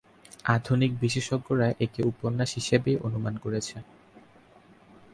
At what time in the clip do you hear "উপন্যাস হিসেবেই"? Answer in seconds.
2.03-2.97